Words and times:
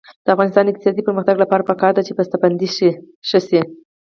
د 0.25 0.27
افغانستان 0.35 0.63
د 0.65 0.69
اقتصادي 0.71 1.01
پرمختګ 1.07 1.35
لپاره 1.43 1.67
پکار 1.71 1.91
ده 1.95 2.01
چې 2.07 2.15
بسته 2.19 2.35
بندي 2.43 2.67
ښه 3.29 3.39
شي. 3.47 3.61